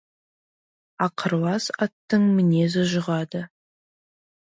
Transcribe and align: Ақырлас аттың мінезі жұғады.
Ақырлас 1.09 1.69
аттың 1.87 2.27
мінезі 2.41 2.91
жұғады. 2.97 3.47